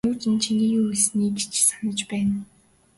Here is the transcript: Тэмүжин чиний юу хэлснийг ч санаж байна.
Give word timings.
Тэмүжин 0.03 0.35
чиний 0.43 0.71
юу 0.81 0.85
хэлснийг 0.91 1.35
ч 1.51 1.53
санаж 1.67 1.99
байна. 2.11 2.37